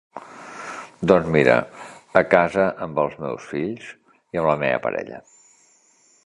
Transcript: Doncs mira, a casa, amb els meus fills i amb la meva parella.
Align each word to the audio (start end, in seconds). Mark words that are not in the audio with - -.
Doncs 1.11 1.27
mira, 1.35 1.57
a 2.21 2.23
casa, 2.31 2.65
amb 2.87 3.03
els 3.05 3.13
meus 3.25 3.47
fills 3.53 3.93
i 4.17 4.43
amb 4.43 4.51
la 4.53 4.57
meva 4.65 4.81
parella. 4.89 5.23